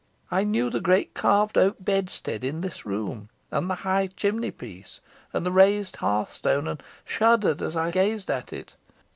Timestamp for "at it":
8.31-8.75